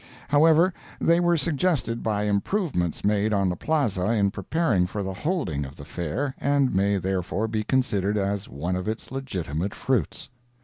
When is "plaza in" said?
3.55-4.31